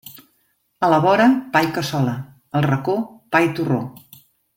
[0.87, 2.15] A la vora, pa i cassola;
[2.61, 2.97] al racó,
[3.37, 3.83] pa i torró.